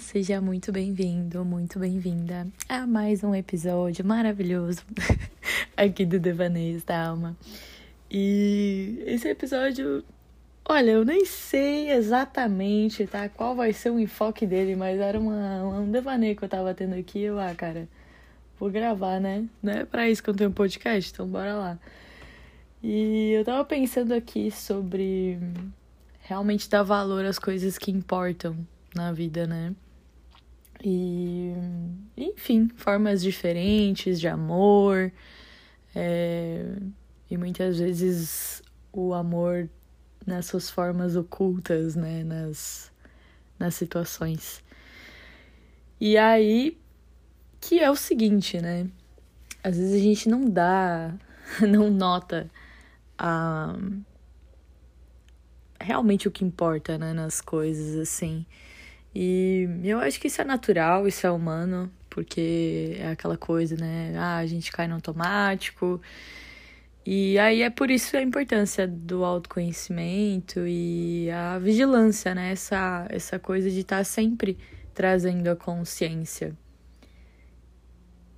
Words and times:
Seja 0.00 0.40
muito 0.40 0.72
bem-vindo, 0.72 1.44
muito 1.44 1.78
bem-vinda 1.78 2.46
a 2.68 2.86
mais 2.86 3.22
um 3.22 3.34
episódio 3.34 4.04
maravilhoso 4.04 4.82
aqui 5.76 6.04
do 6.04 6.18
Devaneios 6.18 6.82
da 6.82 7.08
Alma. 7.08 7.36
E 8.10 9.02
esse 9.06 9.28
episódio, 9.28 10.04
olha, 10.68 10.90
eu 10.90 11.04
nem 11.04 11.24
sei 11.24 11.90
exatamente, 11.90 13.06
tá? 13.06 13.28
Qual 13.28 13.54
vai 13.54 13.72
ser 13.72 13.90
o 13.90 13.98
enfoque 13.98 14.46
dele, 14.46 14.76
mas 14.76 14.98
era 15.00 15.18
uma, 15.18 15.64
um 15.64 15.90
devaneio 15.90 16.36
que 16.36 16.44
eu 16.44 16.48
tava 16.48 16.74
tendo 16.74 16.94
aqui. 16.94 17.22
Eu, 17.22 17.38
ah, 17.38 17.54
cara, 17.54 17.88
vou 18.58 18.70
gravar, 18.70 19.20
né? 19.20 19.46
Não 19.62 19.72
é 19.72 19.84
pra 19.84 20.10
isso 20.10 20.22
que 20.22 20.28
eu 20.28 20.34
tenho 20.34 20.50
um 20.50 20.54
podcast, 20.54 21.12
então 21.12 21.26
bora 21.26 21.54
lá. 21.54 21.78
E 22.82 23.30
eu 23.32 23.44
tava 23.44 23.64
pensando 23.64 24.12
aqui 24.12 24.50
sobre 24.50 25.38
realmente 26.20 26.68
dar 26.68 26.82
valor 26.82 27.24
às 27.24 27.38
coisas 27.38 27.78
que 27.78 27.90
importam 27.90 28.56
na 28.94 29.12
vida, 29.12 29.46
né? 29.46 29.74
E, 30.84 31.52
enfim, 32.16 32.68
formas 32.76 33.22
diferentes 33.22 34.20
de 34.20 34.28
amor. 34.28 35.12
É, 35.94 36.76
e 37.30 37.36
muitas 37.36 37.78
vezes 37.78 38.62
o 38.92 39.14
amor 39.14 39.68
nas 40.26 40.46
suas 40.46 40.68
formas 40.68 41.16
ocultas, 41.16 41.96
né? 41.96 42.22
Nas, 42.24 42.92
nas 43.58 43.74
situações. 43.74 44.62
E 46.00 46.16
aí, 46.16 46.78
que 47.60 47.80
é 47.80 47.90
o 47.90 47.96
seguinte, 47.96 48.60
né? 48.60 48.88
Às 49.62 49.76
vezes 49.76 49.94
a 49.94 49.98
gente 49.98 50.28
não 50.28 50.48
dá, 50.48 51.14
não 51.66 51.90
nota 51.90 52.50
a 53.18 53.74
realmente 55.80 56.26
o 56.26 56.30
que 56.30 56.44
importa, 56.44 56.98
né, 56.98 57.12
nas 57.12 57.40
coisas, 57.40 57.96
assim. 57.96 58.44
E 59.18 59.66
eu 59.82 59.98
acho 59.98 60.20
que 60.20 60.26
isso 60.26 60.42
é 60.42 60.44
natural, 60.44 61.08
isso 61.08 61.26
é 61.26 61.30
humano, 61.30 61.90
porque 62.10 62.98
é 63.00 63.08
aquela 63.08 63.38
coisa, 63.38 63.74
né? 63.74 64.12
Ah, 64.14 64.36
a 64.36 64.46
gente 64.46 64.70
cai 64.70 64.86
no 64.86 64.94
automático. 64.94 65.98
E 67.06 67.38
aí 67.38 67.62
é 67.62 67.70
por 67.70 67.90
isso 67.90 68.14
a 68.14 68.20
importância 68.20 68.86
do 68.86 69.24
autoconhecimento 69.24 70.66
e 70.66 71.30
a 71.30 71.58
vigilância, 71.58 72.34
né? 72.34 72.52
Essa, 72.52 73.06
essa 73.08 73.38
coisa 73.38 73.70
de 73.70 73.80
estar 73.80 73.98
tá 73.98 74.04
sempre 74.04 74.58
trazendo 74.92 75.48
a 75.48 75.56
consciência. 75.56 76.54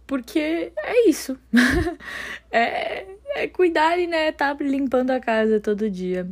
Porque 0.07 0.73
é 0.79 1.09
isso. 1.09 1.37
é, 2.53 3.05
é 3.35 3.49
cuidar 3.49 3.99
e, 3.99 4.07
né, 4.07 4.31
tá 4.31 4.57
limpando 4.61 5.11
a 5.11 5.19
casa 5.19 5.59
todo 5.59 5.91
dia 5.91 6.29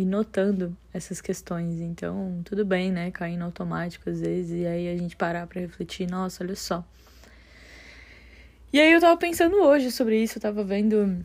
e 0.00 0.04
notando 0.04 0.76
essas 0.92 1.20
questões. 1.20 1.80
Então, 1.80 2.40
tudo 2.44 2.64
bem, 2.64 2.90
né? 2.90 3.10
Cair 3.10 3.36
no 3.36 3.44
automático 3.44 4.08
às 4.08 4.20
vezes 4.20 4.62
e 4.62 4.66
aí 4.66 4.88
a 4.88 4.96
gente 4.96 5.16
parar 5.16 5.46
para 5.46 5.60
refletir, 5.60 6.08
nossa, 6.08 6.42
olha 6.42 6.56
só. 6.56 6.84
E 8.72 8.80
aí 8.80 8.92
eu 8.92 9.00
tava 9.00 9.16
pensando 9.16 9.56
hoje 9.56 9.90
sobre 9.90 10.22
isso, 10.22 10.38
eu 10.38 10.42
tava 10.42 10.62
vendo 10.64 11.24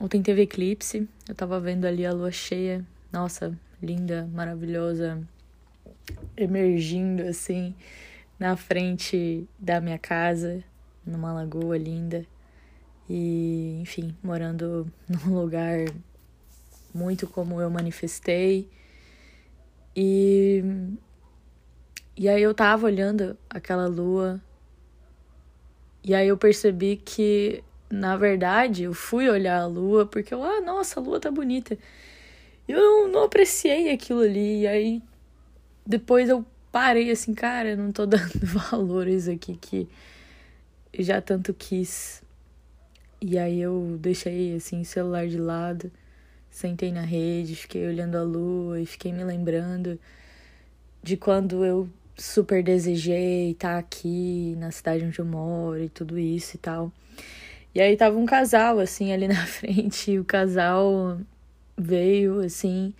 ontem 0.00 0.22
teve 0.22 0.42
eclipse, 0.42 1.06
eu 1.28 1.34
tava 1.34 1.60
vendo 1.60 1.84
ali 1.84 2.04
a 2.04 2.12
lua 2.12 2.32
cheia. 2.32 2.84
Nossa, 3.12 3.56
linda, 3.82 4.28
maravilhosa, 4.32 5.22
emergindo 6.36 7.22
assim 7.22 7.74
na 8.38 8.56
frente 8.56 9.46
da 9.58 9.80
minha 9.80 9.98
casa, 9.98 10.62
numa 11.04 11.32
lagoa 11.32 11.76
linda. 11.76 12.24
E, 13.08 13.78
enfim, 13.80 14.14
morando 14.22 14.86
num 15.08 15.34
lugar 15.34 15.86
muito 16.92 17.26
como 17.26 17.60
eu 17.60 17.70
manifestei. 17.70 18.68
E, 19.94 20.62
e 22.16 22.28
aí 22.28 22.42
eu 22.42 22.54
tava 22.54 22.86
olhando 22.86 23.36
aquela 23.50 23.86
lua, 23.86 24.40
e 26.02 26.14
aí 26.14 26.28
eu 26.28 26.38
percebi 26.38 26.96
que, 26.96 27.62
na 27.90 28.16
verdade, 28.16 28.84
eu 28.84 28.94
fui 28.94 29.28
olhar 29.28 29.60
a 29.60 29.66
lua 29.66 30.06
porque 30.06 30.32
eu, 30.32 30.42
ah, 30.42 30.60
nossa, 30.60 31.00
a 31.00 31.02
lua 31.02 31.20
tá 31.20 31.30
bonita. 31.30 31.76
Eu 32.66 32.78
não, 32.78 33.08
não 33.08 33.24
apreciei 33.24 33.90
aquilo 33.90 34.20
ali, 34.20 34.62
e 34.62 34.66
aí 34.66 35.02
depois 35.86 36.28
eu 36.28 36.44
parei 36.70 37.10
assim, 37.10 37.34
cara, 37.34 37.70
eu 37.70 37.76
não 37.76 37.92
tô 37.92 38.04
dando 38.06 38.38
valores 38.44 39.28
aqui 39.28 39.56
que 39.56 39.88
já 40.98 41.20
tanto 41.20 41.52
quis. 41.52 42.22
E 43.20 43.36
aí 43.36 43.60
eu 43.60 43.98
deixei 44.00 44.54
assim 44.54 44.82
o 44.82 44.84
celular 44.84 45.26
de 45.26 45.38
lado 45.38 45.90
Sentei 46.58 46.90
na 46.90 47.02
rede, 47.02 47.54
fiquei 47.54 47.86
olhando 47.86 48.18
a 48.18 48.22
lua 48.24 48.80
e 48.80 48.84
fiquei 48.84 49.12
me 49.12 49.22
lembrando 49.22 49.96
de 51.00 51.16
quando 51.16 51.64
eu 51.64 51.88
super 52.16 52.64
desejei 52.64 53.52
estar 53.52 53.78
aqui 53.78 54.56
na 54.58 54.72
cidade 54.72 55.04
onde 55.04 55.20
eu 55.20 55.24
moro 55.24 55.80
e 55.80 55.88
tudo 55.88 56.18
isso 56.18 56.56
e 56.56 56.58
tal. 56.58 56.90
E 57.72 57.80
aí 57.80 57.96
tava 57.96 58.18
um 58.18 58.26
casal 58.26 58.80
assim 58.80 59.12
ali 59.12 59.28
na 59.30 59.46
frente, 59.46 60.10
e 60.10 60.18
o 60.18 60.24
casal 60.24 61.20
veio 61.76 62.40
assim 62.40 62.92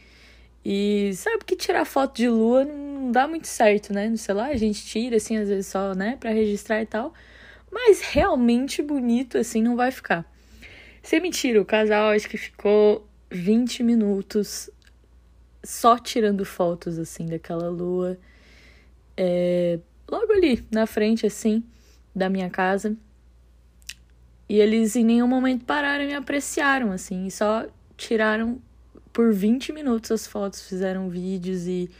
e 0.64 1.10
sabe 1.14 1.44
que 1.44 1.56
tirar 1.56 1.84
foto 1.84 2.14
de 2.14 2.28
lua 2.28 2.64
não 2.64 3.10
dá 3.10 3.26
muito 3.26 3.48
certo, 3.48 3.92
né? 3.92 4.08
No 4.08 4.16
celular 4.16 4.50
a 4.50 4.56
gente 4.56 4.86
tira 4.86 5.16
assim 5.16 5.36
às 5.36 5.48
vezes 5.48 5.66
só, 5.66 5.97
né, 5.97 6.16
para 6.20 6.30
registrar 6.30 6.80
e 6.80 6.86
tal, 6.86 7.12
mas 7.72 8.02
realmente 8.02 8.80
bonito 8.82 9.36
assim 9.36 9.60
não 9.60 9.74
vai 9.74 9.91
ficar. 9.91 10.24
Sem 11.02 11.20
mentira, 11.20 11.60
o 11.60 11.64
casal 11.64 12.10
acho 12.10 12.28
que 12.28 12.36
ficou 12.36 13.07
20 13.31 13.83
minutos 13.83 14.71
só 15.62 15.99
tirando 15.99 16.44
fotos 16.44 16.99
assim 16.99 17.27
daquela 17.27 17.69
lua. 17.69 18.19
É, 19.16 19.78
logo 20.11 20.33
ali 20.33 20.65
na 20.71 20.87
frente 20.87 21.27
assim 21.27 21.62
da 22.15 22.28
minha 22.28 22.49
casa. 22.50 22.97
E 24.49 24.61
eles 24.61 24.97
em 24.97 25.05
nenhum 25.05 25.28
momento 25.28 25.65
pararam 25.65 26.05
e 26.05 26.06
me 26.06 26.15
apreciaram 26.15 26.91
assim, 26.91 27.27
e 27.27 27.31
só 27.31 27.66
tiraram 27.99 28.61
por 29.12 29.33
20 29.33 29.72
minutos 29.72 30.10
as 30.10 30.27
fotos, 30.27 30.62
fizeram 30.66 31.10
vídeos 31.10 31.66
e 31.66 31.91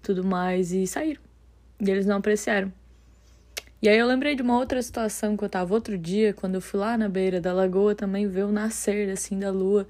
tudo 0.00 0.22
mais 0.22 0.72
e 0.72 0.86
saíram. 0.86 1.20
E 1.80 1.90
eles 1.90 2.06
não 2.06 2.18
apreciaram. 2.18 2.72
E 3.82 3.88
aí 3.88 3.98
eu 3.98 4.06
lembrei 4.06 4.36
de 4.36 4.42
uma 4.42 4.58
outra 4.58 4.80
situação 4.82 5.36
que 5.36 5.42
eu 5.42 5.48
tava 5.48 5.72
outro 5.72 5.96
dia, 5.96 6.34
quando 6.34 6.56
eu 6.56 6.60
fui 6.60 6.78
lá 6.78 6.98
na 6.98 7.08
beira 7.08 7.40
da 7.40 7.52
lagoa 7.52 7.94
também 7.94 8.28
ver 8.28 8.44
o 8.44 8.52
nascer 8.52 9.08
assim 9.10 9.38
da 9.38 9.50
lua. 9.50 9.88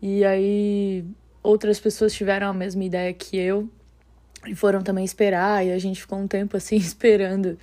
E 0.00 0.24
aí 0.24 1.04
outras 1.42 1.78
pessoas 1.78 2.12
tiveram 2.12 2.48
a 2.48 2.52
mesma 2.52 2.84
ideia 2.84 3.12
que 3.12 3.36
eu 3.36 3.68
e 4.46 4.54
foram 4.54 4.82
também 4.82 5.04
esperar. 5.04 5.64
E 5.64 5.72
a 5.72 5.78
gente 5.78 6.00
ficou 6.00 6.18
um 6.18 6.26
tempo 6.28 6.56
assim 6.56 6.76
esperando 6.78 7.58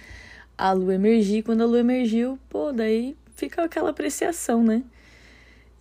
a 0.58 0.72
lua 0.72 0.96
emergir. 0.96 1.44
Quando 1.44 1.62
a 1.62 1.66
lua 1.66 1.80
emergiu, 1.80 2.40
pô, 2.50 2.72
daí 2.72 3.16
fica 3.36 3.64
aquela 3.64 3.90
apreciação, 3.90 4.64
né? 4.64 4.84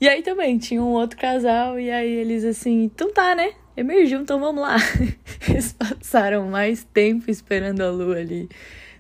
E 0.00 0.08
aí 0.08 0.22
também 0.22 0.58
tinha 0.58 0.82
um 0.82 0.92
outro 0.92 1.18
casal, 1.18 1.80
e 1.80 1.90
aí 1.90 2.10
eles 2.10 2.44
assim, 2.44 2.84
então 2.84 3.10
tá, 3.14 3.34
né? 3.34 3.54
Emergiu, 3.74 4.20
então 4.20 4.38
vamos 4.38 4.60
lá. 4.60 4.76
Eles 5.48 5.72
passaram 5.72 6.48
mais 6.48 6.84
tempo 6.84 7.30
esperando 7.30 7.82
a 7.82 7.90
lua 7.90 8.16
ali 8.16 8.48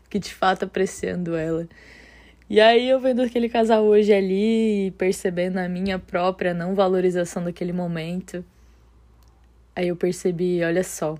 que 0.08 0.18
de 0.18 0.32
fato 0.32 0.64
apreciando 0.64 1.36
ela. 1.36 1.68
E 2.48 2.60
aí 2.60 2.88
eu 2.88 3.00
vendo 3.00 3.22
aquele 3.22 3.48
casal 3.48 3.84
hoje 3.84 4.12
ali, 4.12 4.92
percebendo 4.96 5.58
a 5.58 5.68
minha 5.68 5.98
própria 5.98 6.54
não 6.54 6.76
valorização 6.76 7.42
daquele 7.42 7.72
momento, 7.72 8.44
aí 9.74 9.88
eu 9.88 9.96
percebi, 9.96 10.62
olha 10.62 10.84
só, 10.84 11.18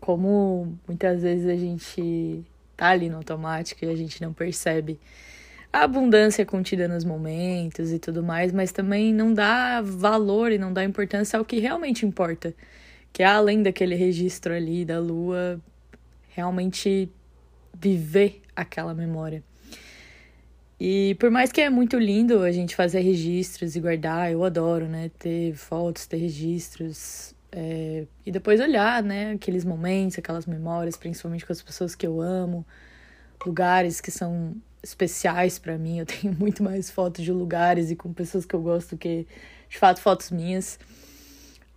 como 0.00 0.76
muitas 0.88 1.22
vezes 1.22 1.46
a 1.46 1.54
gente 1.54 2.44
tá 2.76 2.88
ali 2.88 3.08
no 3.08 3.18
automático 3.18 3.84
e 3.84 3.88
a 3.88 3.94
gente 3.94 4.20
não 4.20 4.32
percebe 4.32 4.98
a 5.72 5.84
abundância 5.84 6.44
contida 6.44 6.88
nos 6.88 7.04
momentos 7.04 7.92
e 7.92 8.00
tudo 8.00 8.20
mais, 8.20 8.52
mas 8.52 8.72
também 8.72 9.14
não 9.14 9.32
dá 9.32 9.80
valor 9.80 10.50
e 10.50 10.58
não 10.58 10.72
dá 10.72 10.82
importância 10.84 11.38
ao 11.38 11.44
que 11.44 11.60
realmente 11.60 12.04
importa, 12.04 12.52
que 13.12 13.22
é 13.22 13.26
além 13.26 13.62
daquele 13.62 13.94
registro 13.94 14.52
ali 14.52 14.84
da 14.84 14.98
lua, 14.98 15.60
realmente 16.30 17.08
viver 17.72 18.42
aquela 18.56 18.92
memória. 18.94 19.44
E 20.80 21.14
por 21.16 21.30
mais 21.30 21.52
que 21.52 21.60
é 21.60 21.68
muito 21.68 21.98
lindo 21.98 22.42
a 22.42 22.50
gente 22.50 22.74
fazer 22.74 23.00
registros 23.00 23.76
e 23.76 23.80
guardar, 23.80 24.32
eu 24.32 24.42
adoro, 24.42 24.88
né? 24.88 25.10
Ter 25.18 25.52
fotos, 25.54 26.06
ter 26.06 26.16
registros. 26.16 27.34
É, 27.52 28.06
e 28.24 28.32
depois 28.32 28.60
olhar, 28.60 29.02
né? 29.02 29.32
Aqueles 29.32 29.62
momentos, 29.62 30.18
aquelas 30.18 30.46
memórias, 30.46 30.96
principalmente 30.96 31.44
com 31.44 31.52
as 31.52 31.60
pessoas 31.60 31.94
que 31.94 32.06
eu 32.06 32.22
amo, 32.22 32.66
lugares 33.44 34.00
que 34.00 34.10
são 34.10 34.56
especiais 34.82 35.58
para 35.58 35.76
mim. 35.76 35.98
Eu 35.98 36.06
tenho 36.08 36.34
muito 36.34 36.62
mais 36.62 36.90
fotos 36.90 37.22
de 37.22 37.30
lugares 37.30 37.90
e 37.90 37.96
com 37.96 38.10
pessoas 38.14 38.46
que 38.46 38.54
eu 38.54 38.62
gosto 38.62 38.96
que, 38.96 39.26
de 39.68 39.78
fato, 39.78 40.00
fotos 40.00 40.30
minhas. 40.30 40.78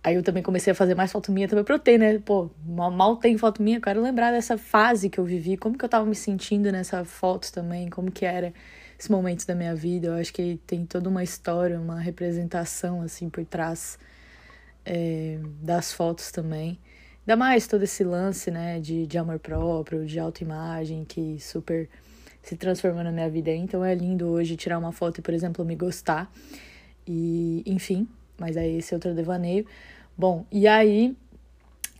Aí 0.02 0.14
eu 0.14 0.22
também 0.22 0.42
comecei 0.42 0.70
a 0.70 0.74
fazer 0.74 0.94
mais 0.94 1.12
foto 1.12 1.30
minha 1.30 1.46
também 1.46 1.64
pra 1.64 1.74
eu 1.74 1.78
ter, 1.78 1.98
né? 1.98 2.18
Pô, 2.20 2.50
mal, 2.64 2.90
mal 2.90 3.16
tem 3.16 3.36
foto 3.36 3.62
minha, 3.62 3.76
eu 3.76 3.82
quero 3.82 4.02
lembrar 4.02 4.32
dessa 4.32 4.56
fase 4.56 5.10
que 5.10 5.20
eu 5.20 5.24
vivi, 5.24 5.58
como 5.58 5.76
que 5.76 5.84
eu 5.84 5.88
tava 5.90 6.06
me 6.06 6.14
sentindo 6.14 6.72
nessa 6.72 7.04
foto 7.04 7.52
também, 7.52 7.90
como 7.90 8.10
que 8.10 8.24
era 8.24 8.52
esses 9.04 9.08
momentos 9.08 9.44
da 9.44 9.54
minha 9.54 9.74
vida. 9.74 10.08
Eu 10.08 10.14
acho 10.14 10.32
que 10.32 10.58
tem 10.66 10.86
toda 10.86 11.08
uma 11.08 11.22
história, 11.22 11.78
uma 11.78 12.00
representação 12.00 13.02
assim 13.02 13.28
por 13.28 13.44
trás 13.44 13.98
é, 14.84 15.38
das 15.62 15.92
fotos 15.92 16.30
também. 16.30 16.78
Ainda 17.20 17.36
mais 17.36 17.66
todo 17.66 17.82
esse 17.82 18.02
lance, 18.04 18.50
né, 18.50 18.80
de, 18.80 19.06
de 19.06 19.18
amor 19.18 19.38
próprio, 19.38 20.06
de 20.06 20.18
autoimagem, 20.18 21.04
que 21.04 21.38
super 21.40 21.88
se 22.42 22.56
transformou 22.56 23.02
na 23.02 23.12
minha 23.12 23.28
vida. 23.28 23.50
Então 23.50 23.84
é 23.84 23.94
lindo 23.94 24.26
hoje 24.26 24.56
tirar 24.56 24.78
uma 24.78 24.92
foto 24.92 25.18
e, 25.18 25.22
por 25.22 25.34
exemplo, 25.34 25.64
me 25.64 25.74
gostar. 25.76 26.30
E, 27.06 27.62
enfim, 27.66 28.08
mas 28.38 28.56
aí 28.56 28.78
esse 28.78 28.94
é 28.94 28.96
outro 28.96 29.14
devaneio. 29.14 29.66
Bom, 30.16 30.46
e 30.50 30.66
aí, 30.66 31.16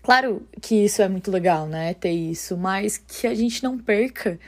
claro 0.03 0.47
que 0.61 0.85
isso 0.85 1.03
é 1.03 1.09
muito 1.09 1.31
legal, 1.31 1.67
né, 1.67 1.95
ter 1.95 2.13
isso, 2.13 2.57
mas 2.57 2.97
que 2.97 3.27
a 3.27 3.35
gente 3.35 3.63
não 3.63 3.79
perca 3.79 4.39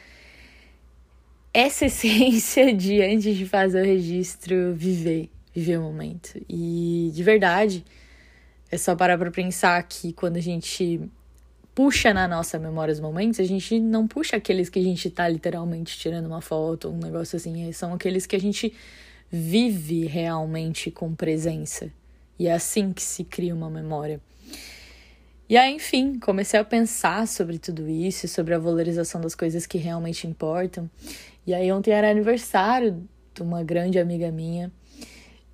essa 1.58 1.86
essência 1.86 2.72
de, 2.74 3.02
antes 3.02 3.36
de 3.36 3.46
fazer 3.46 3.82
o 3.82 3.84
registro, 3.84 4.74
viver, 4.74 5.30
viver 5.54 5.78
o 5.78 5.82
momento. 5.82 6.38
E, 6.48 7.10
de 7.14 7.22
verdade 7.22 7.84
é 8.70 8.76
só 8.76 8.96
parar 8.96 9.16
pra 9.16 9.30
pensar 9.30 9.80
que 9.84 10.12
quando 10.12 10.36
a 10.36 10.40
gente 10.40 11.00
puxa 11.74 12.12
na 12.12 12.26
nossa 12.26 12.58
memória 12.58 12.92
os 12.92 13.00
momentos, 13.00 13.38
a 13.38 13.44
gente 13.44 13.78
não 13.78 14.06
puxa 14.06 14.36
aqueles 14.36 14.68
que 14.68 14.78
a 14.78 14.82
gente 14.82 15.08
tá 15.10 15.28
literalmente 15.28 15.96
tirando 15.96 16.26
uma 16.26 16.40
foto, 16.40 16.88
um 16.88 16.98
negócio 16.98 17.36
assim. 17.36 17.70
São 17.72 17.94
aqueles 17.94 18.26
que 18.26 18.34
a 18.34 18.40
gente 18.40 18.72
vive 19.30 20.06
realmente 20.06 20.90
com 20.90 21.14
presença. 21.14 21.90
E 22.38 22.48
é 22.48 22.52
assim 22.52 22.92
que 22.92 23.02
se 23.02 23.24
cria 23.24 23.54
uma 23.54 23.70
memória. 23.70 24.20
E 25.48 25.56
aí, 25.56 25.74
enfim, 25.74 26.18
comecei 26.18 26.58
a 26.58 26.64
pensar 26.64 27.26
sobre 27.28 27.58
tudo 27.58 27.88
isso, 27.88 28.26
sobre 28.26 28.54
a 28.54 28.58
valorização 28.58 29.20
das 29.20 29.34
coisas 29.34 29.66
que 29.66 29.78
realmente 29.78 30.26
importam. 30.26 30.90
E 31.46 31.54
aí, 31.54 31.70
ontem 31.70 31.92
era 31.92 32.10
aniversário 32.10 33.08
de 33.32 33.42
uma 33.42 33.62
grande 33.62 33.98
amiga 33.98 34.32
minha. 34.32 34.72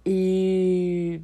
E 0.04 1.20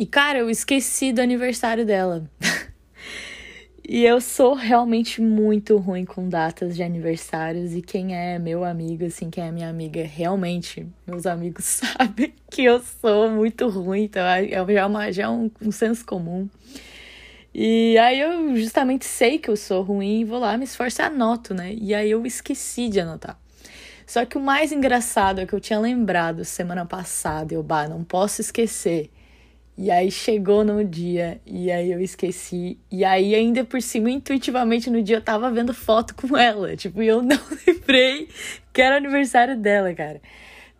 e, 0.00 0.06
cara, 0.06 0.38
eu 0.38 0.48
esqueci 0.48 1.12
do 1.12 1.20
aniversário 1.20 1.84
dela. 1.84 2.24
e 3.86 4.02
eu 4.02 4.18
sou 4.18 4.54
realmente 4.54 5.20
muito 5.20 5.76
ruim 5.76 6.06
com 6.06 6.26
datas 6.26 6.74
de 6.74 6.82
aniversários. 6.82 7.74
E 7.74 7.82
quem 7.82 8.16
é 8.16 8.38
meu 8.38 8.64
amigo, 8.64 9.04
assim, 9.04 9.28
quem 9.28 9.44
é 9.44 9.52
minha 9.52 9.68
amiga, 9.68 10.02
realmente, 10.02 10.86
meus 11.06 11.26
amigos 11.26 11.66
sabem 11.84 12.32
que 12.50 12.64
eu 12.64 12.80
sou 12.80 13.30
muito 13.30 13.68
ruim. 13.68 14.04
Então, 14.04 14.24
é, 14.24 14.50
é 14.50 14.66
já, 14.72 14.86
uma, 14.86 15.12
já 15.12 15.24
é 15.24 15.28
um, 15.28 15.50
um 15.60 15.70
senso 15.70 16.02
comum. 16.06 16.48
E 17.52 17.98
aí 17.98 18.20
eu 18.20 18.56
justamente 18.56 19.04
sei 19.04 19.38
que 19.38 19.50
eu 19.50 19.56
sou 19.56 19.82
ruim 19.82 20.20
e 20.20 20.24
vou 20.24 20.38
lá, 20.38 20.56
me 20.56 20.64
esforço 20.64 21.02
e 21.02 21.04
anoto, 21.04 21.52
né? 21.54 21.74
E 21.74 21.94
aí 21.94 22.10
eu 22.10 22.24
esqueci 22.24 22.88
de 22.88 23.00
anotar. 23.00 23.38
Só 24.06 24.24
que 24.24 24.36
o 24.36 24.40
mais 24.40 24.72
engraçado 24.72 25.40
é 25.40 25.46
que 25.46 25.52
eu 25.52 25.60
tinha 25.60 25.78
lembrado 25.78 26.44
semana 26.44 26.84
passada, 26.84 27.54
eu, 27.54 27.62
bah, 27.62 27.88
não 27.88 28.02
posso 28.04 28.40
esquecer 28.40 29.10
e 29.82 29.90
aí 29.90 30.10
chegou 30.10 30.62
no 30.62 30.84
dia, 30.84 31.40
e 31.46 31.72
aí 31.72 31.90
eu 31.90 32.02
esqueci. 32.02 32.78
E 32.90 33.02
aí, 33.02 33.34
ainda 33.34 33.64
por 33.64 33.80
cima, 33.80 34.10
intuitivamente 34.10 34.90
no 34.90 35.02
dia 35.02 35.16
eu 35.16 35.22
tava 35.22 35.50
vendo 35.50 35.72
foto 35.72 36.14
com 36.14 36.36
ela. 36.36 36.76
Tipo, 36.76 37.02
e 37.02 37.06
eu 37.06 37.22
não 37.22 37.38
lembrei 37.66 38.28
que 38.74 38.82
era 38.82 38.98
aniversário 38.98 39.56
dela, 39.56 39.94
cara. 39.94 40.20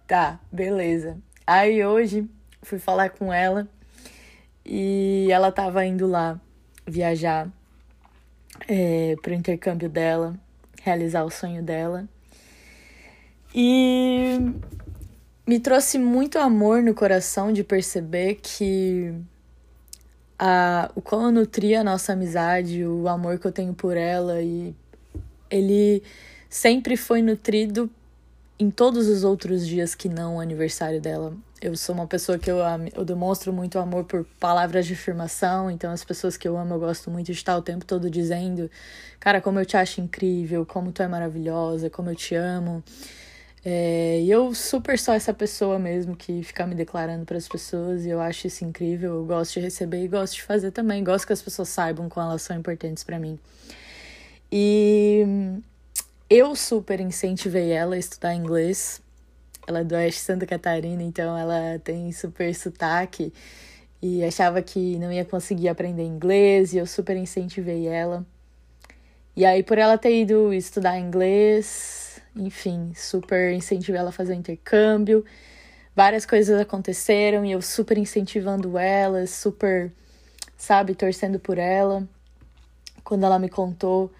Tá, 0.07 0.39
beleza. 0.53 1.17
Aí 1.47 1.83
hoje 1.83 2.29
fui 2.63 2.79
falar 2.79 3.09
com 3.09 3.33
ela 3.33 3.67
e 4.67 5.29
ela 5.31 5.51
tava 5.51 5.83
indo 5.87 6.07
lá 6.07 6.39
viajar 6.91 7.49
é, 8.69 9.17
pro 9.23 9.33
intercâmbio 9.33 9.89
dela, 9.89 10.35
realizar 10.83 11.25
o 11.25 11.31
sonho 11.31 11.63
dela. 11.63 12.09
E 13.55 14.39
me 15.47 15.59
trouxe 15.59 15.99
muito 15.99 16.39
amor 16.39 16.83
no 16.83 16.95
coração 16.95 17.53
de 17.53 17.65
perceber 17.65 18.37
que 18.37 19.15
a, 20.39 20.91
o 20.95 21.03
quão 21.03 21.27
eu 21.27 21.33
nutri 21.33 21.75
a 21.75 21.85
nossa 21.85 22.13
amizade, 22.13 22.85
o 22.85 23.09
amor 23.09 23.39
que 23.39 23.47
eu 23.47 23.53
tenho 23.53 23.75
por 23.75 23.97
ela, 23.97 24.41
e 24.41 24.75
ele 25.51 26.03
sempre 26.49 26.97
foi 26.97 27.21
nutrido 27.21 27.91
em 28.59 28.71
todos 28.71 29.09
os 29.09 29.25
outros 29.25 29.67
dias 29.67 29.95
que 29.95 30.09
não 30.09 30.37
o 30.37 30.41
aniversário 30.41 31.01
dela. 31.01 31.35
Eu 31.61 31.77
sou 31.77 31.95
uma 31.95 32.07
pessoa 32.07 32.39
que 32.39 32.51
eu, 32.51 32.57
eu 32.95 33.05
demonstro 33.05 33.53
muito 33.53 33.79
amor 33.79 34.05
por 34.05 34.25
palavras 34.39 34.87
de 34.87 34.95
afirmação, 34.95 35.71
então 35.71 35.93
as 35.93 36.03
pessoas 36.03 36.37
que 36.37 36.49
eu 36.49 36.57
amo 36.57 36.75
eu 36.75 36.81
gosto 36.81 37.11
muito 37.11 37.27
de 37.27 37.33
estar 37.33 37.55
o 37.55 37.61
tempo 37.61 37.85
todo 37.85 38.09
dizendo, 38.09 38.71
cara, 39.19 39.43
como 39.43 39.61
eu 39.61 39.67
te 39.67 39.77
acho 39.77 40.01
incrível, 40.01 40.65
como 40.65 40.91
tu 40.91 41.03
é 41.03 41.09
maravilhosa, 41.09 41.91
como 41.91 42.09
eu 42.09 42.17
te 42.17 42.35
amo. 42.35 42.83
É, 43.63 44.21
e 44.23 44.31
eu 44.31 44.55
super 44.55 44.99
sou 44.99 45.13
essa 45.13 45.35
pessoa 45.35 45.79
mesmo 45.79 46.17
que 46.17 46.43
fica 46.43 46.67
me 46.67 46.75
declarando 46.75 47.27
para 47.27 47.37
as 47.37 47.47
pessoas 47.47 48.07
e 48.07 48.09
eu 48.09 48.21
acho 48.21 48.47
isso 48.47 48.65
incrível. 48.65 49.17
Eu 49.17 49.25
gosto 49.27 49.55
de 49.55 49.61
receber 49.61 50.03
e 50.03 50.09
gosto 50.09 50.37
de 50.37 50.43
fazer 50.43 50.71
também. 50.71 51.05
Gosto 51.05 51.27
que 51.27 51.33
as 51.35 51.43
pessoas 51.43 51.69
saibam 51.69 52.09
quão 52.09 52.27
elas 52.31 52.41
são 52.41 52.57
importantes 52.57 53.05
para 53.05 53.19
mim. 53.19 53.39
E 54.51 55.27
eu 56.31 56.57
super 56.57 57.01
incentivei 57.01 57.71
ela 57.71 57.97
a 57.97 57.99
estudar 57.99 58.35
inglês. 58.35 59.03
Ela 59.71 59.81
é 59.81 59.85
do 59.85 59.95
Oeste 59.95 60.21
Santa 60.23 60.45
Catarina, 60.47 61.01
então 61.01 61.39
ela 61.39 61.79
tem 61.79 62.11
super 62.11 62.53
sotaque 62.53 63.33
e 64.03 64.25
achava 64.25 64.61
que 64.61 64.99
não 64.99 65.13
ia 65.13 65.25
conseguir 65.25 65.69
aprender 65.69 66.03
inglês 66.03 66.73
e 66.73 66.79
eu 66.79 66.87
super 66.89 67.17
incentivei 67.17 67.87
ela. 67.87 68.27
E 69.37 69.45
aí, 69.45 69.63
por 69.63 69.79
ela 69.79 69.97
ter 69.97 70.23
ido 70.23 70.53
estudar 70.53 70.99
inglês, 70.99 72.21
enfim, 72.35 72.93
super 72.97 73.53
incentivei 73.53 74.01
ela 74.01 74.09
a 74.09 74.13
fazer 74.13 74.33
o 74.33 74.37
intercâmbio. 74.37 75.25
Várias 75.95 76.27
coisas 76.27 76.61
aconteceram 76.61 77.45
e 77.45 77.53
eu 77.53 77.63
super 77.63 77.97
incentivando 77.97 78.77
ela, 78.77 79.25
super, 79.29 79.93
sabe, 80.57 80.97
torcendo 80.97 81.39
por 81.39 81.59
ela. 81.59 82.03
Quando 83.05 83.25
ela 83.25 83.39
me 83.39 83.49
contou 83.49 84.11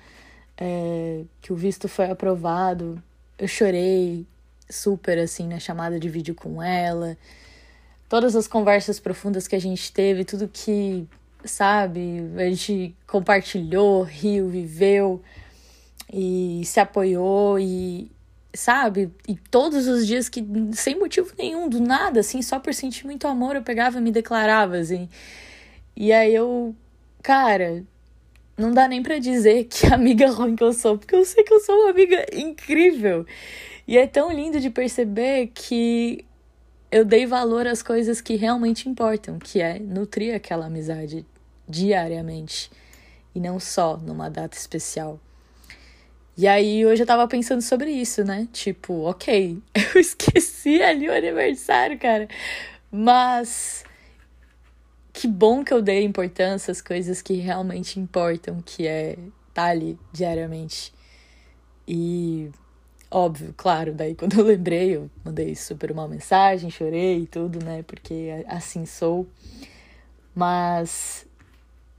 é, 0.57 1.25
que 1.43 1.53
o 1.53 1.57
visto 1.57 1.89
foi 1.89 2.09
aprovado, 2.09 3.03
eu 3.37 3.49
chorei 3.49 4.25
super, 4.71 5.19
assim, 5.19 5.47
na 5.47 5.59
chamada 5.59 5.99
de 5.99 6.09
vídeo 6.09 6.35
com 6.35 6.63
ela. 6.63 7.17
Todas 8.09 8.35
as 8.35 8.47
conversas 8.49 8.99
profundas 8.99 9.47
que 9.47 9.57
a 9.57 9.61
gente 9.61 9.93
teve, 9.93 10.25
tudo 10.25 10.49
que, 10.49 11.07
sabe, 11.45 12.23
a 12.37 12.45
gente 12.51 12.95
compartilhou, 13.07 14.03
riu, 14.03 14.49
viveu 14.49 15.23
e 16.13 16.63
se 16.65 16.81
apoiou 16.81 17.59
e 17.59 18.11
sabe? 18.55 19.13
E 19.29 19.37
todos 19.37 19.87
os 19.87 20.07
dias 20.07 20.29
que 20.29 20.45
sem 20.73 20.99
motivo 20.99 21.33
nenhum, 21.39 21.69
do 21.69 21.81
nada, 21.81 22.21
assim, 22.21 22.43
só 22.43 22.59
por 22.59 22.75
sentir 22.75 23.07
muito 23.07 23.27
amor, 23.27 23.57
eu 23.57 23.63
pegava 23.63 23.99
e 23.99 24.01
me 24.01 24.11
declarava 24.11 24.77
assim. 24.77 25.09
E 25.97 26.13
aí 26.13 26.35
eu, 26.35 26.75
cara, 27.23 27.85
não 28.57 28.73
dá 28.73 28.89
nem 28.89 29.03
para 29.03 29.19
dizer 29.19 29.65
que 29.65 29.87
amiga 29.93 30.31
ruim 30.31 30.57
que 30.57 30.65
eu 30.65 30.73
sou, 30.73 30.99
porque 30.99 31.15
eu 31.15 31.25
sei 31.25 31.45
que 31.45 31.53
eu 31.53 31.61
sou 31.61 31.75
uma 31.77 31.91
amiga 31.91 32.27
incrível. 32.33 33.27
E 33.91 33.99
é 33.99 34.07
tão 34.07 34.31
lindo 34.33 34.61
de 34.61 34.71
perceber 34.71 35.49
que 35.53 36.25
eu 36.93 37.05
dei 37.05 37.27
valor 37.27 37.67
às 37.67 37.83
coisas 37.83 38.21
que 38.21 38.37
realmente 38.37 38.89
importam, 38.89 39.37
que 39.37 39.61
é 39.61 39.81
nutrir 39.81 40.33
aquela 40.33 40.67
amizade 40.67 41.27
diariamente 41.69 42.71
e 43.35 43.41
não 43.41 43.59
só 43.59 43.97
numa 43.97 44.31
data 44.31 44.57
especial. 44.57 45.19
E 46.37 46.47
aí 46.47 46.87
hoje 46.87 47.03
eu 47.03 47.07
tava 47.07 47.27
pensando 47.27 47.63
sobre 47.63 47.91
isso, 47.91 48.23
né? 48.23 48.47
Tipo, 48.53 48.95
ok, 49.09 49.61
eu 49.75 50.01
esqueci 50.01 50.81
ali 50.81 51.09
o 51.09 51.13
aniversário, 51.13 51.99
cara. 51.99 52.29
Mas 52.93 53.83
que 55.13 55.27
bom 55.27 55.65
que 55.65 55.75
eu 55.75 55.83
dei 55.83 56.05
importância 56.05 56.71
às 56.71 56.81
coisas 56.81 57.21
que 57.21 57.33
realmente 57.33 57.99
importam, 57.99 58.63
que 58.65 58.87
é 58.87 59.15
estar 59.15 59.31
tá 59.53 59.65
ali 59.65 59.99
diariamente. 60.13 60.95
E 61.89 62.53
óbvio, 63.11 63.53
claro, 63.57 63.93
daí 63.93 64.15
quando 64.15 64.39
eu 64.39 64.45
lembrei, 64.45 64.97
eu 64.97 65.11
mandei 65.25 65.55
super 65.57 65.91
uma 65.91 66.07
mensagem, 66.07 66.71
chorei 66.71 67.23
e 67.23 67.27
tudo, 67.27 67.65
né? 67.65 67.83
Porque 67.83 68.45
assim 68.47 68.87
sou. 68.87 69.27
Mas 70.35 71.27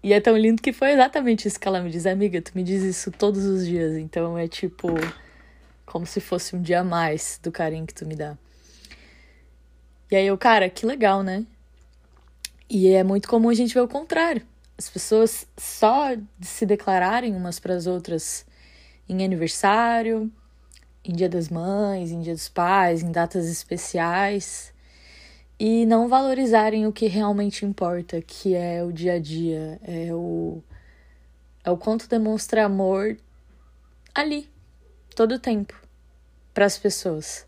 e 0.04 0.14
é 0.14 0.20
tão 0.20 0.36
lindo 0.36 0.62
que 0.62 0.74
foi 0.74 0.92
exatamente 0.94 1.48
isso 1.48 1.60
que 1.60 1.68
ela 1.68 1.82
me 1.82 1.92
diz, 1.92 2.06
amiga, 2.08 2.42
tu 2.42 2.52
me 2.56 2.64
diz 2.64 2.82
isso 2.82 3.12
todos 3.12 3.46
os 3.46 3.66
dias, 3.66 3.96
então 3.98 4.38
é 4.38 4.48
tipo 4.48 4.88
como 5.86 6.06
se 6.06 6.20
fosse 6.20 6.56
um 6.56 6.62
dia 6.62 6.80
a 6.80 6.84
mais 6.84 7.40
do 7.44 7.52
carinho 7.52 7.86
que 7.86 7.94
tu 7.94 8.06
me 8.06 8.16
dá. 8.16 8.38
E 10.10 10.16
aí 10.16 10.26
eu, 10.26 10.38
cara, 10.38 10.70
que 10.70 10.86
legal, 10.86 11.22
né? 11.22 11.46
E 12.70 12.88
é 12.90 13.04
muito 13.04 13.28
comum 13.28 13.50
a 13.50 13.54
gente 13.54 13.74
ver 13.74 13.82
o 13.82 13.88
contrário. 13.88 14.42
As 14.78 14.90
pessoas 14.90 15.46
só 15.58 16.16
se 16.40 16.66
declararem 16.66 17.36
umas 17.36 17.60
para 17.60 17.76
as 17.76 17.86
outras 17.86 18.46
em 19.08 19.24
aniversário, 19.24 20.32
em 21.04 21.14
Dia 21.14 21.30
das 21.30 21.50
Mães, 21.50 22.12
em 22.12 22.22
Dia 22.22 22.34
dos 22.34 22.50
Pais, 22.50 23.02
em 23.04 23.12
datas 23.12 23.48
especiais 23.48 24.72
e 25.64 25.86
não 25.86 26.08
valorizarem 26.08 26.88
o 26.88 26.92
que 26.92 27.06
realmente 27.06 27.66
importa, 27.66 28.20
que 28.20 28.56
é 28.56 28.84
o 28.84 28.92
dia 28.92 29.14
a 29.14 29.20
dia, 29.20 29.80
é 29.84 30.12
o 30.12 30.60
é 31.64 31.70
o 31.70 31.78
quanto 31.78 32.10
demonstra 32.10 32.66
amor 32.66 33.16
ali, 34.16 34.50
todo 35.16 35.36
o 35.36 35.40
tempo, 35.40 35.80
para 36.52 36.66
as 36.66 36.80
pessoas. 36.80 37.46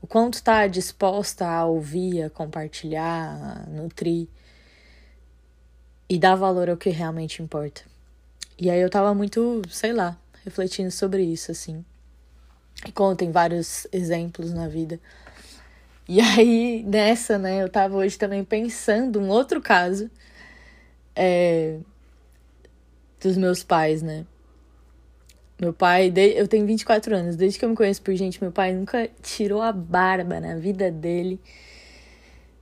O 0.00 0.06
quanto 0.06 0.34
está 0.34 0.60
tá, 0.60 0.66
disposta 0.68 1.44
a 1.44 1.64
ouvir, 1.66 2.22
a 2.22 2.30
compartilhar, 2.30 3.66
a 3.66 3.70
nutrir. 3.70 4.28
e 6.08 6.16
dar 6.16 6.36
valor 6.36 6.70
ao 6.70 6.76
que 6.76 6.90
realmente 6.90 7.42
importa. 7.42 7.82
E 8.56 8.70
aí 8.70 8.80
eu 8.80 8.88
tava 8.88 9.12
muito, 9.14 9.62
sei 9.68 9.92
lá, 9.92 10.16
refletindo 10.44 10.92
sobre 10.92 11.24
isso, 11.24 11.50
assim. 11.50 11.84
E 12.86 12.92
como 12.92 13.16
tem 13.16 13.30
vários 13.30 13.86
exemplos 13.92 14.52
na 14.52 14.68
vida. 14.68 15.00
E 16.08 16.20
aí, 16.20 16.82
nessa, 16.84 17.38
né, 17.38 17.62
eu 17.62 17.68
tava 17.68 17.96
hoje 17.96 18.16
também 18.16 18.42
pensando 18.42 19.20
um 19.20 19.28
outro 19.28 19.60
caso 19.60 20.10
é, 21.14 21.78
dos 23.20 23.36
meus 23.36 23.62
pais, 23.62 24.02
né? 24.02 24.24
Meu 25.60 25.72
pai, 25.72 26.12
eu 26.36 26.46
tenho 26.46 26.64
24 26.64 27.16
anos, 27.16 27.34
desde 27.34 27.58
que 27.58 27.64
eu 27.64 27.68
me 27.68 27.74
conheço 27.74 28.00
por 28.00 28.14
gente, 28.14 28.40
meu 28.40 28.52
pai 28.52 28.72
nunca 28.72 29.10
tirou 29.20 29.60
a 29.60 29.72
barba 29.72 30.38
na 30.38 30.54
vida 30.54 30.88
dele. 30.88 31.40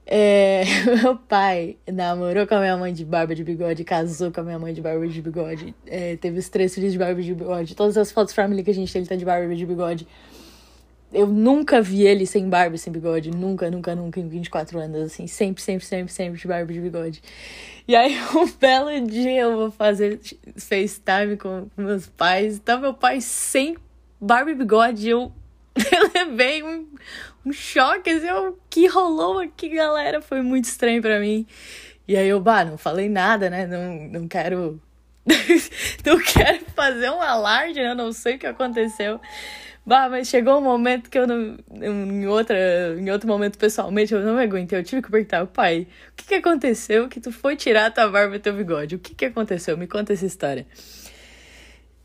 É, 0.09 0.63
meu 1.03 1.17
pai 1.17 1.77
namorou 1.93 2.47
com 2.47 2.55
a 2.55 2.61
minha 2.61 2.77
mãe 2.77 2.93
de 2.93 3.05
barba 3.05 3.35
de 3.35 3.43
bigode, 3.43 3.83
casou 3.83 4.31
com 4.31 4.41
a 4.41 4.45
minha 4.45 4.59
mãe 4.59 4.73
de 4.73 4.81
barba 4.81 5.05
de 5.09 5.21
bigode, 5.21 5.75
é, 5.85 6.17
teve 6.17 6.39
os 6.39 6.49
três 6.49 6.73
filhos 6.73 6.93
de 6.93 6.99
barba 6.99 7.21
de 7.21 7.35
bigode, 7.35 7.75
todas 7.75 7.99
as 7.99 8.13
fotos 8.13 8.33
família 8.33 8.63
que 8.63 8.71
a 8.71 8.75
gente 8.75 8.93
tem, 8.93 9.01
ele 9.01 9.09
tá 9.09 9.17
de 9.17 9.25
barba 9.25 9.53
de 9.53 9.67
bigode. 9.67 10.07
Eu 11.13 11.27
nunca 11.27 11.81
vi 11.81 12.03
ele 12.03 12.27
sem 12.27 12.49
barba 12.49 12.77
sem 12.77 12.93
bigode, 12.93 13.31
nunca, 13.31 13.71
nunca, 13.71 13.95
nunca, 13.97 14.21
em 14.21 14.29
24 14.29 14.79
anos, 14.79 15.03
assim, 15.03 15.27
sempre, 15.27 15.63
sempre, 15.63 15.85
sempre, 15.85 16.13
sempre 16.13 16.41
de 16.41 16.47
barba 16.47 16.73
de 16.73 16.81
bigode. 16.81 17.23
E 17.89 17.97
aí, 17.97 18.17
um 18.35 18.47
belo 18.61 19.07
dia 19.09 19.43
eu 19.43 19.57
vou 19.57 19.71
fazer 19.73 20.21
FaceTime 20.57 21.37
com 21.37 21.69
meus 21.77 22.07
pais, 22.07 22.61
tá 22.61 22.77
meu 22.77 22.95
pai 22.95 23.21
sem 23.21 23.77
barba 24.21 24.53
e 24.53 24.55
bigode, 24.55 25.09
eu 25.09 25.33
levei 26.15 26.63
um, 26.63 26.87
um 27.47 27.53
choque, 27.53 28.11
assim, 28.11 28.29
o 28.29 28.59
que 28.69 28.88
rolou 28.88 29.38
aqui, 29.38 29.69
galera, 29.69 30.21
foi 30.21 30.43
muito 30.43 30.65
estranho 30.65 31.00
para 31.00 31.21
mim. 31.21 31.47
E 32.09 32.17
aí 32.17 32.29
eu, 32.29 32.41
bah, 32.41 32.65
não 32.65 32.76
falei 32.76 33.09
nada, 33.09 33.49
né? 33.49 33.67
Não, 33.67 34.21
não 34.21 34.29
quero. 34.29 34.81
não 36.05 36.19
quero 36.21 36.65
fazer 36.75 37.09
um 37.11 37.23
alarde, 37.23 37.81
né? 37.81 37.91
Eu 37.91 37.95
não 37.95 38.12
sei 38.12 38.35
o 38.35 38.38
que 38.38 38.47
aconteceu. 38.47 39.21
Bah, 39.85 40.09
mas 40.09 40.26
chegou 40.26 40.59
um 40.59 40.62
momento 40.62 41.09
que 41.09 41.17
eu 41.17 41.26
não. 41.26 41.57
Em, 41.71 42.26
outra, 42.26 42.97
em 42.99 43.09
outro 43.11 43.29
momento, 43.29 43.57
pessoalmente, 43.59 44.12
eu 44.12 44.21
não 44.21 44.35
me 44.35 44.43
aguentei. 44.43 44.79
Eu 44.79 44.83
tive 44.83 45.03
que 45.03 45.11
perguntar, 45.11 45.47
pai, 45.47 45.87
o 46.11 46.17
que, 46.17 46.26
que 46.26 46.35
aconteceu 46.35 47.09
que 47.09 47.21
tu 47.21 47.31
foi 47.31 47.55
tirar 47.55 47.93
tua 47.93 48.09
barba 48.09 48.35
e 48.35 48.41
teu 48.41 48.53
bigode? 48.55 48.97
O 48.97 48.99
que, 48.99 49.15
que 49.15 49.25
aconteceu? 49.26 49.76
Me 49.76 49.87
conta 49.87 50.12
essa 50.12 50.26
história. 50.26 50.67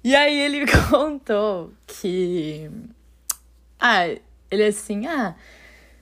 E 0.03 0.15
aí 0.15 0.39
ele 0.39 0.65
contou 0.89 1.74
que 1.88 2.69
ah, 3.79 4.15
ele 4.51 4.63
é 4.63 4.67
assim, 4.67 5.08
ah, 5.08 5.34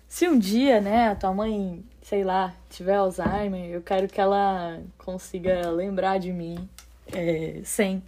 se 0.08 0.28
um 0.28 0.38
dia, 0.38 0.82
né, 0.82 1.10
a 1.10 1.16
tua 1.16 1.32
mãe, 1.32 1.86
sei 2.02 2.24
lá, 2.24 2.54
tiver 2.68 2.96
Alzheimer, 2.96 3.70
eu 3.70 3.82
quero 3.82 4.08
que 4.08 4.20
ela 4.20 4.82
consiga 4.98 5.70
lembrar 5.70 6.18
de 6.18 6.34
mim 6.34 6.68
é, 7.14 7.62
sem. 7.64 8.02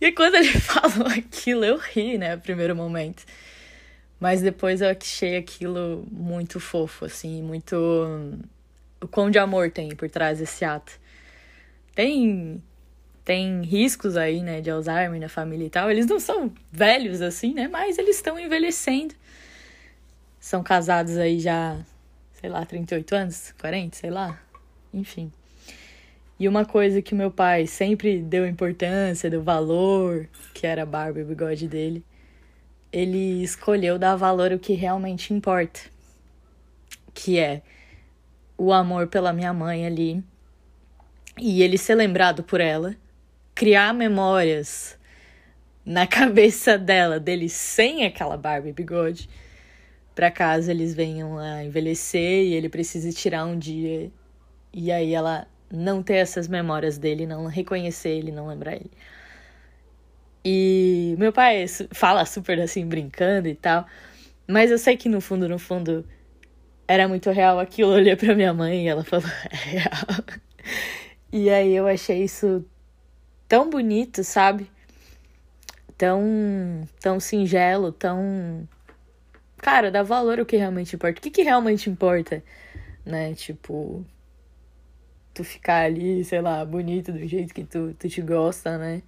E 0.00 0.10
quando 0.10 0.34
ele 0.34 0.48
falou 0.58 1.06
aquilo, 1.06 1.64
eu 1.64 1.78
ri, 1.78 2.18
né, 2.18 2.36
primeiro 2.36 2.74
momento. 2.74 3.24
Mas 4.18 4.42
depois 4.42 4.80
eu 4.80 4.88
achei 4.90 5.36
aquilo 5.36 6.04
muito 6.10 6.58
fofo, 6.58 7.04
assim, 7.04 7.42
muito. 7.42 7.76
O 9.00 9.06
quão 9.06 9.30
de 9.30 9.38
amor 9.38 9.70
tem 9.70 9.94
por 9.94 10.08
trás 10.08 10.38
desse 10.38 10.64
ato. 10.64 10.98
Tem 11.94 12.62
tem 13.24 13.62
riscos 13.62 14.16
aí, 14.16 14.42
né, 14.42 14.60
de 14.60 14.70
Alzheimer 14.70 15.20
na 15.20 15.28
família 15.28 15.66
e 15.66 15.70
tal. 15.70 15.90
Eles 15.90 16.06
não 16.06 16.20
são 16.20 16.52
velhos 16.70 17.22
assim, 17.22 17.54
né, 17.54 17.68
mas 17.68 17.96
eles 17.98 18.16
estão 18.16 18.38
envelhecendo. 18.38 19.14
São 20.38 20.62
casados 20.62 21.16
aí 21.16 21.40
já, 21.40 21.80
sei 22.40 22.50
lá, 22.50 22.66
38 22.66 23.14
anos, 23.14 23.54
40, 23.58 23.96
sei 23.96 24.10
lá. 24.10 24.38
Enfim. 24.92 25.32
E 26.38 26.46
uma 26.46 26.64
coisa 26.64 27.00
que 27.00 27.14
meu 27.14 27.30
pai 27.30 27.66
sempre 27.66 28.18
deu 28.20 28.46
importância, 28.46 29.30
deu 29.30 29.42
valor, 29.42 30.28
que 30.52 30.66
era 30.66 30.82
a 30.82 30.86
barba 30.86 31.20
e 31.20 31.22
o 31.22 31.26
bigode 31.26 31.66
dele, 31.66 32.04
ele 32.92 33.42
escolheu 33.42 33.98
dar 33.98 34.16
valor 34.16 34.52
ao 34.52 34.58
que 34.58 34.74
realmente 34.74 35.32
importa, 35.32 35.80
que 37.14 37.38
é 37.38 37.62
o 38.58 38.72
amor 38.72 39.06
pela 39.06 39.32
minha 39.32 39.52
mãe 39.52 39.86
ali, 39.86 40.22
e 41.38 41.62
ele 41.62 41.78
ser 41.78 41.94
lembrado 41.94 42.42
por 42.42 42.60
ela, 42.60 42.94
criar 43.54 43.94
memórias 43.94 44.98
na 45.84 46.06
cabeça 46.08 46.76
dela, 46.78 47.20
dele 47.20 47.48
sem 47.48 48.04
aquela 48.04 48.36
barba 48.36 48.68
e 48.68 48.72
bigode, 48.72 49.28
para 50.14 50.30
caso 50.30 50.70
eles 50.70 50.94
venham 50.94 51.38
a 51.38 51.64
envelhecer 51.64 52.44
e 52.44 52.54
ele 52.54 52.68
precise 52.68 53.12
tirar 53.12 53.44
um 53.44 53.58
dia 53.58 54.10
e 54.72 54.90
aí 54.90 55.14
ela 55.14 55.46
não 55.70 56.02
ter 56.02 56.16
essas 56.16 56.48
memórias 56.48 56.98
dele, 56.98 57.26
não 57.26 57.46
reconhecer 57.46 58.10
ele, 58.10 58.30
não 58.30 58.46
lembrar 58.48 58.74
ele. 58.74 58.90
E 60.44 61.14
meu 61.18 61.32
pai 61.32 61.64
fala 61.92 62.24
super 62.26 62.60
assim, 62.60 62.86
brincando 62.86 63.48
e 63.48 63.54
tal, 63.54 63.86
mas 64.46 64.70
eu 64.70 64.78
sei 64.78 64.96
que 64.96 65.08
no 65.08 65.20
fundo, 65.20 65.48
no 65.48 65.58
fundo, 65.58 66.06
era 66.86 67.08
muito 67.08 67.30
real 67.30 67.58
aquilo. 67.58 67.92
Eu 67.92 67.96
olhei 67.96 68.16
pra 68.16 68.34
minha 68.34 68.52
mãe 68.52 68.84
e 68.84 68.88
ela 68.88 69.04
falou, 69.04 69.26
é 69.50 69.56
real. 69.56 70.24
E 71.32 71.50
aí 71.50 71.74
eu 71.74 71.86
achei 71.86 72.22
isso 72.24 72.64
tão 73.48 73.70
bonito, 73.70 74.24
sabe? 74.24 74.70
Tão, 75.96 76.22
tão 77.00 77.20
singelo, 77.20 77.92
tão. 77.92 78.68
Cara, 79.58 79.90
dá 79.90 80.02
valor 80.02 80.38
ao 80.38 80.46
que 80.46 80.56
realmente 80.56 80.96
importa. 80.96 81.18
O 81.18 81.22
que, 81.22 81.30
que 81.30 81.42
realmente 81.42 81.88
importa, 81.88 82.42
né? 83.04 83.34
Tipo, 83.34 84.04
tu 85.32 85.44
ficar 85.44 85.84
ali, 85.84 86.24
sei 86.24 86.40
lá, 86.40 86.64
bonito 86.64 87.12
do 87.12 87.26
jeito 87.26 87.54
que 87.54 87.64
tu, 87.64 87.94
tu 87.98 88.08
te 88.08 88.22
gosta, 88.22 88.78
né? 88.78 89.02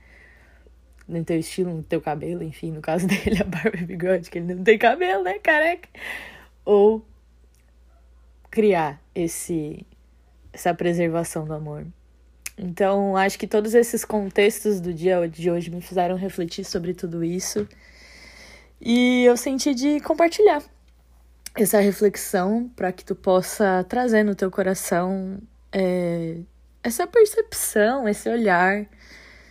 No 1.09 1.25
teu 1.25 1.39
estilo, 1.39 1.73
no 1.75 1.83
teu 1.83 2.01
cabelo, 2.01 2.43
enfim, 2.43 2.73
no 2.73 2.81
caso 2.81 3.07
dele, 3.09 3.41
a 3.41 3.45
barba 3.45 3.79
e 3.79 3.85
bigode, 3.85 4.31
que 4.31 4.39
ele 4.39 4.55
não 4.55 4.65
tem 4.65 4.79
cabelo, 4.79 5.23
né, 5.23 5.39
careca? 5.39 5.89
Ou 6.65 7.05
criar 8.51 9.01
esse 9.15 9.87
essa 10.53 10.73
preservação 10.75 11.45
do 11.45 11.53
amor. 11.53 11.87
Então, 12.59 13.17
acho 13.17 13.39
que 13.39 13.47
todos 13.47 13.75
esses 13.75 14.05
contextos 14.05 14.81
do 14.81 14.93
dia 14.93 15.29
de 15.29 15.51
hoje 15.51 15.71
me 15.71 15.81
fizeram 15.83 16.17
refletir 16.17 16.65
sobre 16.65 16.95
tudo 16.95 17.23
isso. 17.23 17.69
E 18.81 19.25
eu 19.25 19.37
senti 19.37 19.75
de 19.75 20.01
compartilhar 20.01 20.63
essa 21.55 21.81
reflexão 21.81 22.71
para 22.75 22.93
que 22.93 23.05
tu 23.05 23.15
possa 23.15 23.85
trazer 23.89 24.23
no 24.23 24.35
teu 24.35 24.51
coração 24.51 25.41
é, 25.73 26.39
essa 26.83 27.07
percepção, 27.07 28.09
esse 28.09 28.29
olhar. 28.29 28.87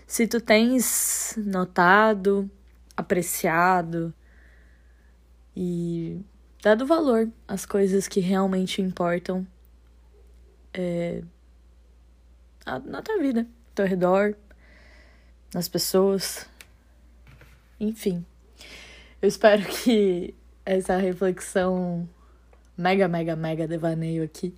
Se 0.07 0.27
tu 0.27 0.39
tens 0.39 1.35
notado, 1.37 2.49
apreciado 2.95 4.13
e 5.55 6.21
dado 6.61 6.85
valor 6.85 7.29
às 7.47 7.65
coisas 7.65 8.07
que 8.07 8.19
realmente 8.19 8.81
importam. 8.81 9.45
É, 10.73 11.21
na 12.65 13.01
tua 13.01 13.19
vida, 13.19 13.41
ao 13.41 13.75
teu 13.75 13.85
redor, 13.85 14.35
nas 15.53 15.67
pessoas. 15.67 16.47
Enfim. 17.79 18.25
Eu 19.21 19.27
espero 19.27 19.63
que 19.83 20.33
essa 20.65 20.97
reflexão 20.97 22.07
mega, 22.77 23.07
mega, 23.07 23.35
mega 23.35 23.67
devaneio 23.67 24.23
aqui 24.23 24.53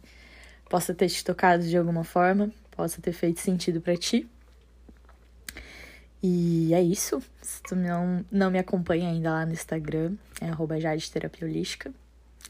possa 0.69 0.93
ter 0.93 1.09
te 1.09 1.23
tocado 1.23 1.63
de 1.63 1.77
alguma 1.77 2.03
forma, 2.03 2.51
possa 2.71 3.01
ter 3.01 3.13
feito 3.13 3.39
sentido 3.39 3.81
para 3.81 3.95
ti. 3.95 4.27
E 6.21 6.73
é 6.73 6.81
isso. 6.81 7.21
Se 7.41 7.61
tu 7.61 7.75
não, 7.75 8.25
não 8.31 8.49
me 8.49 8.59
acompanha 8.59 9.09
ainda 9.09 9.31
lá 9.31 9.45
no 9.45 9.53
Instagram, 9.53 10.15
é 10.41 10.49
arroba. 10.49 10.75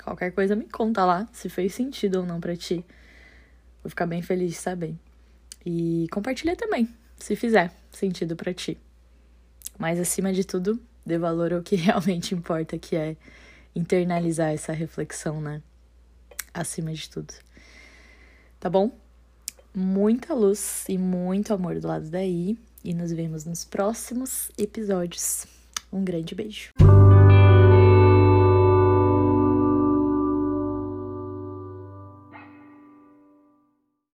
Qualquer 0.03 0.31
coisa 0.31 0.55
me 0.55 0.65
conta 0.65 1.05
lá 1.05 1.27
se 1.33 1.49
fez 1.49 1.73
sentido 1.73 2.19
ou 2.19 2.25
não 2.25 2.39
para 2.39 2.55
ti. 2.55 2.85
Vou 3.83 3.89
ficar 3.89 4.05
bem 4.05 4.21
feliz 4.21 4.51
de 4.51 4.57
saber. 4.57 4.95
E 5.69 6.07
compartilha 6.13 6.55
também, 6.55 6.87
se 7.17 7.35
fizer 7.35 7.73
sentido 7.91 8.37
para 8.37 8.53
ti. 8.53 8.77
Mas 9.77 9.99
acima 9.99 10.31
de 10.31 10.45
tudo, 10.45 10.79
dê 11.05 11.17
valor 11.17 11.51
ao 11.51 11.61
que 11.61 11.75
realmente 11.75 12.33
importa, 12.33 12.79
que 12.79 12.95
é 12.95 13.17
internalizar 13.75 14.53
essa 14.53 14.71
reflexão, 14.71 15.41
né? 15.41 15.61
Acima 16.53 16.93
de 16.93 17.09
tudo. 17.09 17.33
Tá 18.61 18.69
bom? 18.69 18.97
Muita 19.75 20.33
luz 20.33 20.85
e 20.87 20.97
muito 20.97 21.53
amor 21.53 21.77
do 21.81 21.87
lado 21.89 22.09
daí. 22.09 22.57
E 22.81 22.93
nos 22.93 23.11
vemos 23.11 23.43
nos 23.43 23.65
próximos 23.65 24.49
episódios. 24.57 25.45
Um 25.91 26.01
grande 26.01 26.33
beijo. 26.33 26.71